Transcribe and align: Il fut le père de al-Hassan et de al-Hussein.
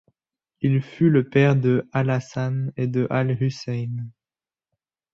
Il 0.61 0.81
fut 0.81 1.11
le 1.11 1.29
père 1.29 1.55
de 1.55 1.87
al-Hassan 1.91 2.71
et 2.75 2.87
de 2.87 3.05
al-Hussein. 3.11 4.07